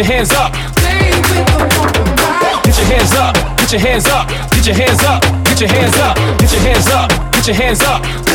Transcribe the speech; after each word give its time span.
your 0.00 0.06
hands 0.06 0.32
up. 0.32 0.52
Get 2.64 2.78
your 2.78 2.86
hands 2.86 3.12
up. 3.12 3.34
Get 3.58 3.72
your 3.72 3.80
hands 3.80 4.06
up. 4.06 4.28
Get 4.50 4.66
your 4.66 4.74
hands 4.74 5.04
up. 5.04 5.22
Get 5.44 5.60
your 5.60 5.68
hands 5.68 5.98
up. 5.98 6.16
Get 6.38 6.52
your 6.52 6.60
hands 6.62 6.88
up. 6.88 7.32
Get 7.32 7.46
your 7.46 7.56
hands 7.56 7.82
up. 7.82 8.29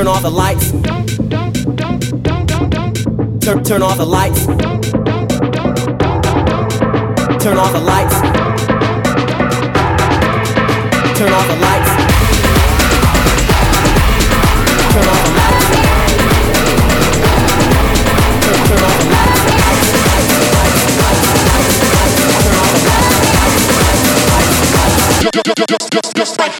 Turn 0.00 0.08
off 0.08 0.22
the 0.22 0.30
lights. 0.30 0.70
Turn 3.44 3.62
turn 3.62 3.82
off 3.82 3.98
the 3.98 4.06
lights. 4.06 4.46
Turn 7.44 7.58
off 7.58 7.72
the 7.72 7.80
lights. 7.80 8.14
Turn 11.18 11.32
off 11.34 11.46
the 11.48 11.56
lights. 11.60 11.90
Turn 14.94 15.06
off 15.12 15.22
the 15.26 15.32
lights. 15.36 15.66
Turn, 18.40 18.58
turn 18.68 18.82
off 18.82 18.96
the 19.02 19.06
lights. 19.12 19.40
Just 26.14 26.38
like 26.38 26.52
that. 26.52 26.59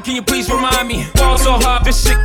Can 0.00 0.16
you 0.16 0.22
please 0.22 0.50
remind 0.50 0.88
me? 0.88 1.06
Ball 1.14 1.38
so 1.38 1.52
hard, 1.52 1.84
this 1.84 2.04
shit 2.04 2.18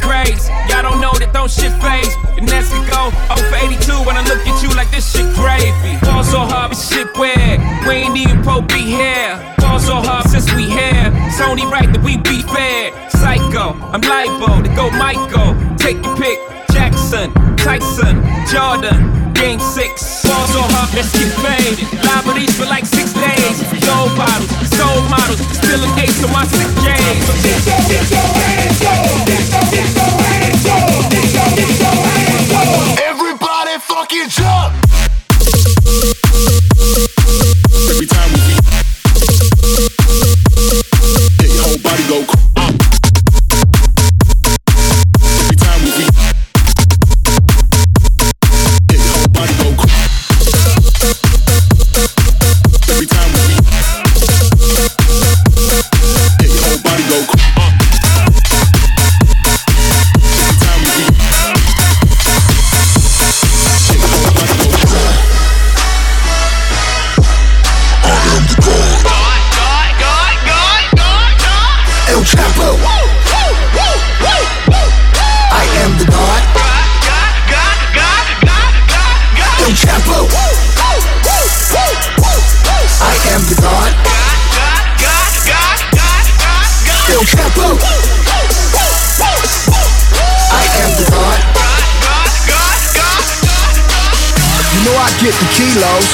kilos, 95.56 96.08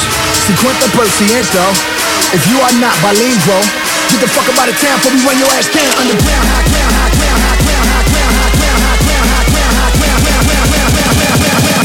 50%. 0.47 0.95
If 2.33 2.41
you 2.51 2.57
are 2.59 2.75
not 2.79 2.95
bilingual, 3.01 3.63
get 4.11 4.19
the 4.21 4.29
fuck 4.29 4.47
up 4.49 4.57
out 4.59 4.69
of 4.69 4.77
town 4.79 4.99
for 4.99 5.11
me 5.11 5.19
when 5.23 5.37
your 5.39 5.49
ass 5.55 5.67
can 5.71 5.87
underground. 5.99 6.47
High 6.51 6.65
ground, 6.67 6.93
high 6.95 7.11
ground, 7.15 7.41
high 7.41 7.59
ground, 7.63 7.87
high 7.89 8.05
ground, 8.11 8.33
high 8.35 8.53
ground, 8.55 8.79
high 8.83 8.99
ground, 8.99 9.21
high 9.23 9.47
ground, 9.47 9.71
high 9.71 9.89
ground. 9.89 10.45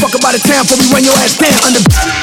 Fuck 0.01 0.15
up 0.15 0.25
out 0.25 0.35
of 0.35 0.43
town 0.43 0.63
for 0.65 0.77
me 0.77 0.85
when 0.93 1.03
your 1.03 1.15
ass 1.21 1.37
can 1.37 1.53
under. 1.65 1.81
Chapo. 1.81 2.20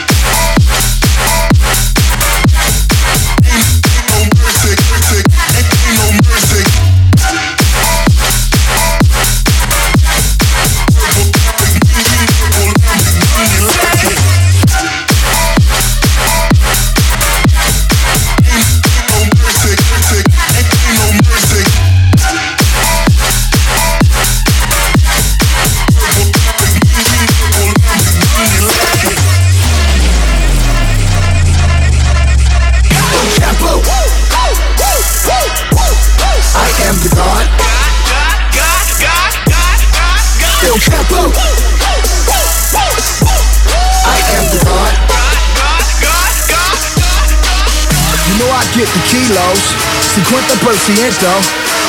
Get 48.79 48.87
the 48.95 49.03
kilos, 49.11 49.75
50%. 50.15 50.55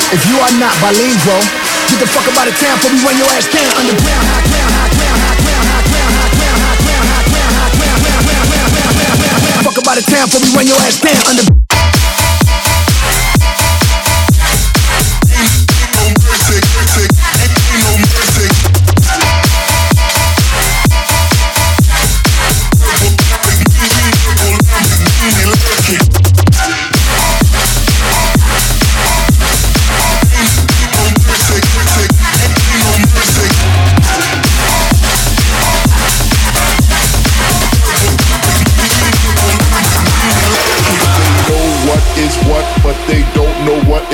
If 0.09 0.25
you 0.25 0.41
are 0.41 0.53
not 0.57 0.73
bilingual, 0.81 1.37
get 1.85 2.01
the 2.01 2.09
fuck 2.09 2.25
out 2.33 2.49
of 2.49 2.57
town 2.57 2.81
for 2.81 2.89
me 2.89 2.97
when 3.05 3.13
your 3.13 3.29
ass 3.37 3.45
can 3.45 3.69
underground. 3.77 4.25
High 4.25 4.41
ground, 4.49 4.73
high 4.73 4.89
ground, 4.97 5.21
high 5.21 5.37
ground, 5.37 5.69
high 5.69 5.85
ground, 5.85 6.13
high 6.17 6.33
ground, 6.33 6.65
high 6.65 6.81
ground, 6.89 7.05
high 7.05 7.29
ground, 7.29 7.53
high 7.53 7.69
ground, 7.69 7.93
high 7.93 7.93
ground, 7.93 7.93
high 7.93 8.25
ground, 8.25 8.41
high 8.41 8.57
ground, 8.57 9.37
high 9.37 9.61
ground. 9.61 10.25
before 10.25 10.41
we 10.41 10.49
run 10.57 10.65
your 10.65 10.81
ass 10.81 10.97
down 10.97 11.21
under. 11.29 11.45
know 11.45 11.68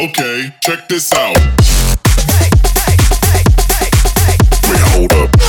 Okay, 0.00 0.50
check 0.62 0.88
this 0.88 1.12
out. 1.12 1.36
Wait, 4.66 4.80
hold 4.96 5.12
up. 5.12 5.39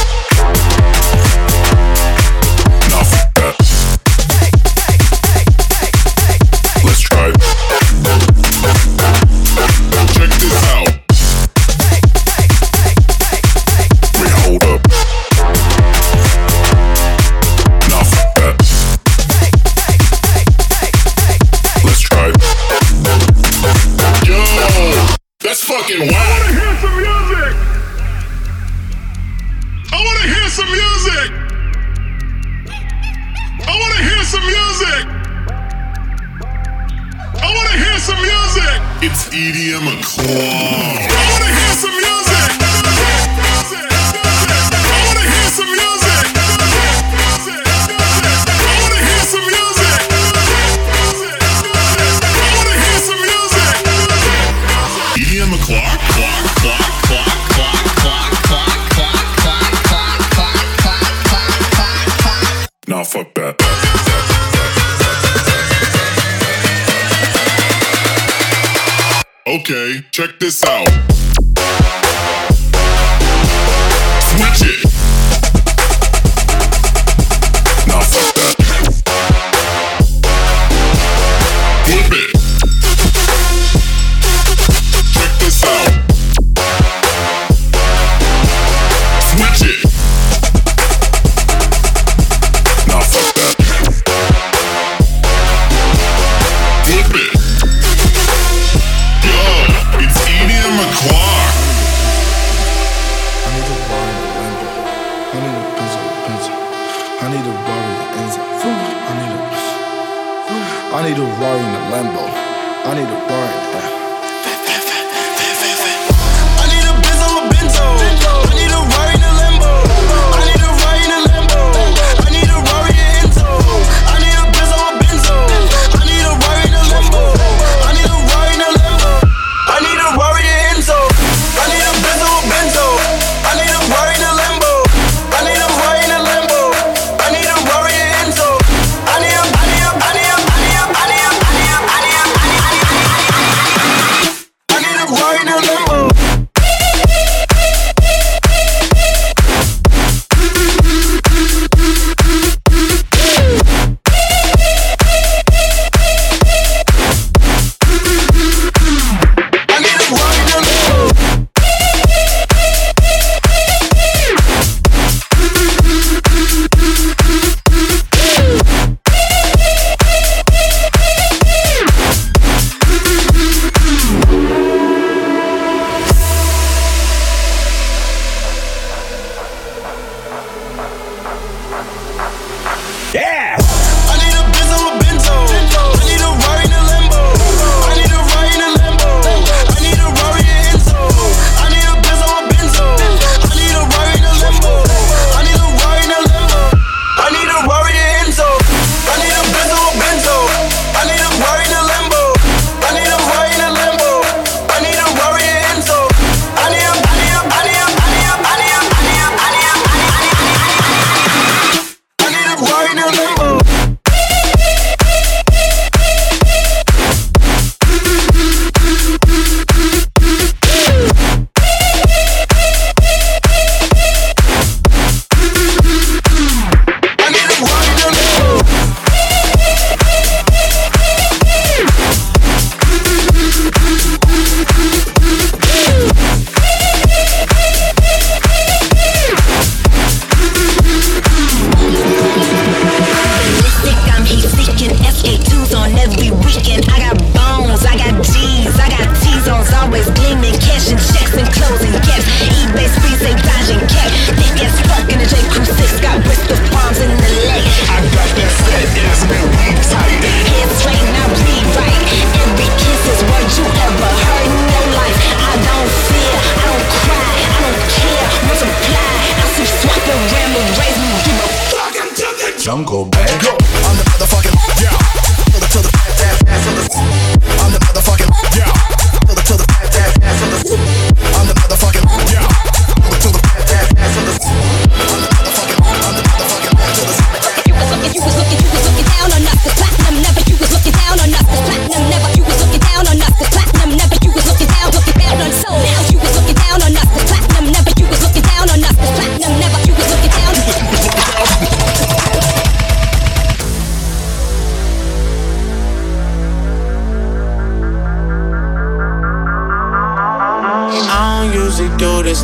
okay, 69.72 70.06
check 70.12 70.38
this 70.40 70.64
out. 70.66 71.41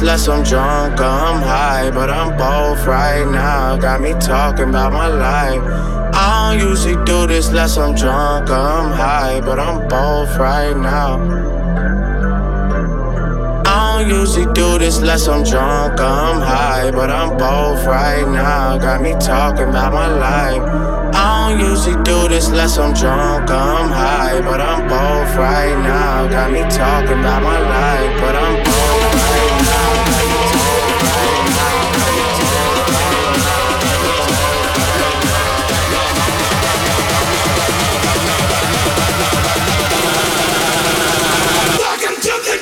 Less 0.02 0.28
I'm 0.28 0.44
drunk 0.44 1.00
or 1.00 1.06
I'm 1.06 1.42
high, 1.42 1.92
but 1.92 2.10
I'm 2.10 2.38
both 2.38 2.86
right 2.86 3.26
now. 3.26 3.78
Got 3.78 4.00
me 4.00 4.14
talking 4.14 4.70
about 4.70 4.94
my 4.94 5.08
life. 5.08 5.62
I 6.14 6.56
don't 6.56 6.70
usually 6.70 7.04
do 7.04 7.28
this 7.28 7.52
less 7.52 7.78
I'm 7.78 7.94
drunk 7.94 8.50
or 8.50 8.54
I'm 8.54 8.92
high, 8.92 9.42
but 9.42 9.60
I'm 9.60 9.88
both 9.88 10.38
right 10.38 10.78
now. 10.78 11.18
I 13.66 14.04
don't 14.04 14.10
usually 14.10 14.52
do 14.54 14.78
this 14.78 15.02
less 15.02 15.28
I'm 15.28 15.44
drunk 15.44 16.00
I'm 16.00 16.42
high, 16.42 16.92
but 16.92 17.10
I'm 17.10 17.38
both 17.38 17.86
right 17.86 18.28
now. 18.28 18.78
Got 18.78 19.02
me 19.02 19.14
talking 19.20 19.70
about 19.70 19.94
my 19.94 20.08
life. 20.08 20.62
I 21.16 21.50
don't 21.50 21.60
usually 21.60 22.02
do 22.04 22.28
this 22.28 22.50
less 22.52 22.78
I'm 22.78 22.94
drunk 22.94 23.50
I'm 23.50 23.90
high, 23.90 24.42
but 24.42 24.62
I'm 24.62 24.88
both 24.88 25.36
right 25.36 25.76
now. 25.84 26.28
Got 26.30 26.52
me 26.52 26.62
talking 26.70 27.20
about 27.20 27.42
my 27.42 27.60
life, 27.60 28.22
but 28.22 28.36
I'm 28.36 28.57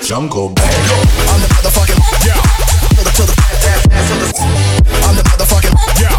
Jungle 0.05 0.49
Bang. 0.49 0.67
I'm 0.67 1.41
the 1.41 1.47
motherfucking 1.47 1.97
yeah. 2.27 2.37
Till 2.93 3.03
the 3.03 3.09
till 3.09 3.25
the 3.25 3.33
the. 4.21 4.39
I'm 5.01 5.15
the 5.15 5.23
motherfucking 5.23 5.73
yeah. 5.99 6.15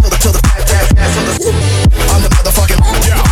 Till 0.00 0.08
the 0.08 0.16
till 0.16 0.32
the 0.32 0.40
the. 0.40 1.52
I'm 2.14 2.22
the 2.22 2.28
motherfucking 2.30 2.80
yeah. 3.06 3.25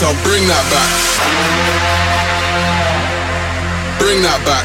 So 0.00 0.06
bring 0.24 0.46
that 0.48 0.64
back. 0.72 0.92
Bring 4.00 4.22
that 4.22 4.40
back. 4.46 4.64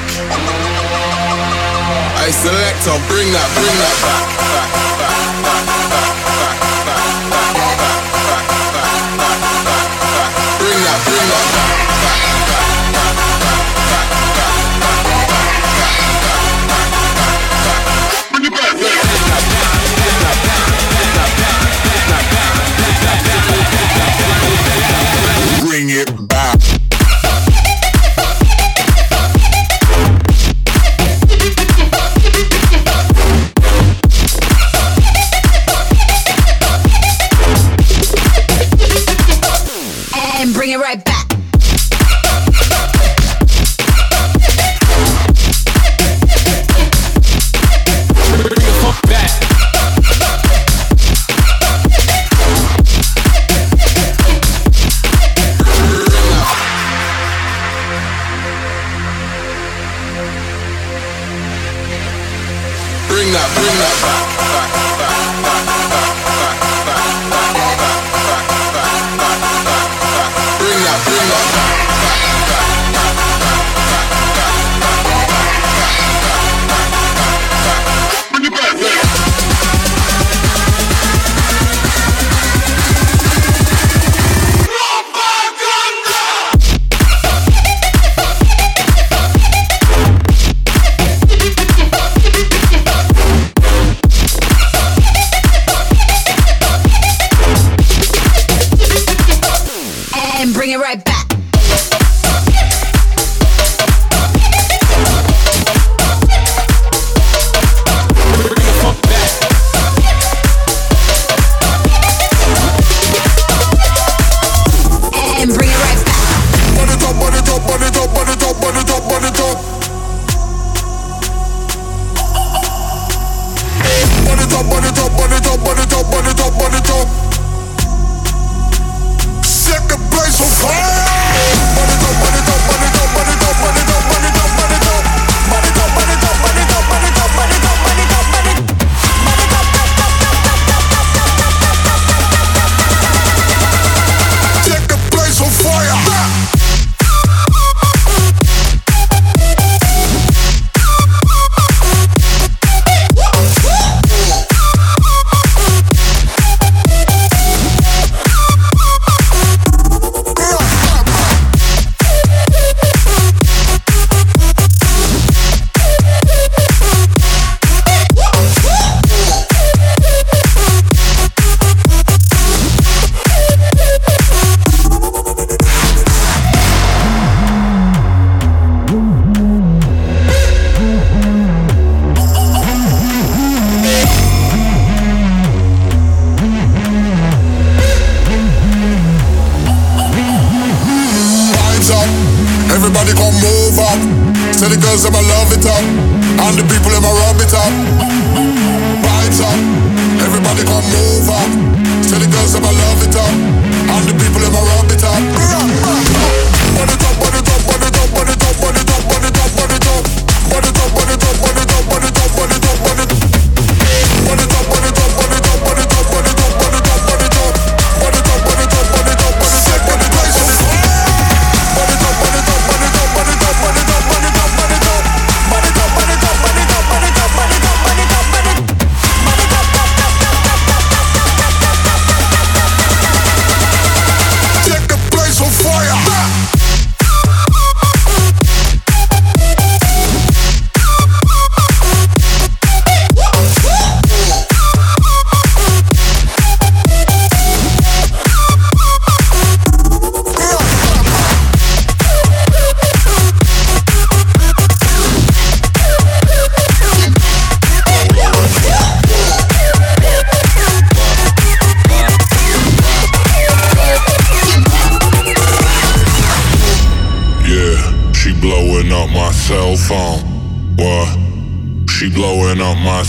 I 2.24 2.32
select, 2.32 2.88
I'll 2.88 3.04
bring 3.12 3.28
that, 3.34 3.50
bring 3.54 3.76
that 3.84 3.98
back. 4.00 4.80
back. 4.80 4.85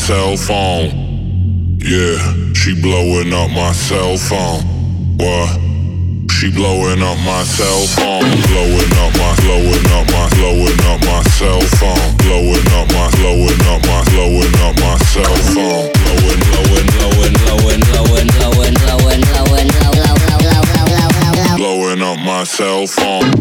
Cell 0.06 0.36
phone. 0.36 0.86
Yeah, 1.82 2.14
she 2.54 2.80
blowing 2.80 3.32
up 3.32 3.50
my 3.50 3.72
cell 3.72 4.16
phone. 4.16 4.62
What? 5.18 5.50
She 6.30 6.46
blowing 6.54 7.02
up 7.02 7.18
my 7.26 7.42
cell 7.42 7.82
phone. 7.98 8.22
Blowing 8.46 8.92
up 9.02 9.10
my, 9.18 9.34
blowing 9.42 9.86
up 9.98 10.06
my, 10.14 10.30
blowing 10.38 10.78
up 10.86 11.02
my 11.02 11.22
cell 11.34 11.58
phone. 11.82 11.98
Blowing 12.22 12.70
up 12.78 12.86
my, 12.94 13.10
blowing 13.18 13.58
up 13.66 13.82
my, 13.82 14.04
blowing 14.14 14.54
up 14.62 14.78
my 14.78 14.94
cell 15.10 15.36
phone. 15.50 15.90
Blowing, 15.90 16.40
blowing, 16.54 16.86
blowing, 16.94 17.34
blowing, 17.42 17.82
blowing, 17.90 18.30
blowing, 18.30 18.30
blowing, 18.30 18.74
blowing, 18.78 19.22
blowing, 19.26 19.66
blowing 19.66 20.06
blowing, 21.02 21.58
blowing 21.58 22.02
up 22.02 22.18
my 22.22 22.44
cell 22.44 22.86
phone. 22.86 23.32